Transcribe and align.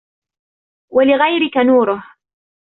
وَلِغَيْرِك 0.93 1.57
نُورُهُ 1.57 2.03